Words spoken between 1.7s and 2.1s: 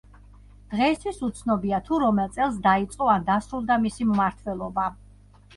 თუ